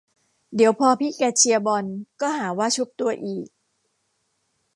[0.55, 1.85] เดี๋ยวพอพี่แกเชียร์บอล
[2.21, 3.45] ก็หาว่าชุบตัวอีก